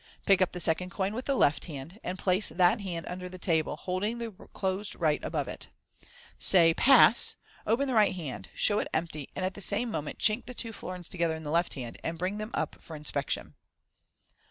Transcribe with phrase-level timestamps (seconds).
[0.25, 3.37] Pick up the second coin with the left hand, and place that hand under the
[3.37, 5.67] table, holding the closed right hand above it.
[6.39, 7.35] Say" Pass!"
[7.67, 10.73] open the right hand, show it empty, and at the same moment chink the two
[10.73, 13.53] florins together in the left hand, and bring them up for inspection.